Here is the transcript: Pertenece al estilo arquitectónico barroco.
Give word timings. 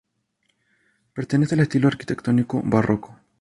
Pertenece 1.13 1.53
al 1.53 1.59
estilo 1.59 1.87
arquitectónico 1.87 2.63
barroco. 2.65 3.19